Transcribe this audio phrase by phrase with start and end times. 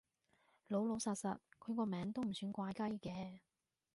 [0.67, 3.41] 老老實實，佢個名都唔算怪雞嘅